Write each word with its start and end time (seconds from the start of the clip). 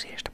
si 0.00 0.08
esto. 0.08 0.29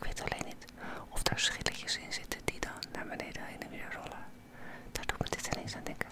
Ik 0.00 0.04
weet 0.04 0.22
alleen 0.22 0.44
niet 0.46 0.64
of 1.08 1.22
daar 1.22 1.38
schilletjes 1.38 1.98
in 1.98 2.12
zitten 2.12 2.40
die 2.44 2.60
dan 2.60 2.90
naar 2.92 3.06
beneden 3.06 3.42
heen 3.44 3.60
en 3.60 3.70
weer 3.70 3.92
rollen. 3.94 4.24
Daar 4.92 5.06
doet 5.06 5.18
me 5.18 5.26
dit 5.28 5.48
ineens 5.54 5.76
aan 5.76 5.84
denken. 5.84 6.08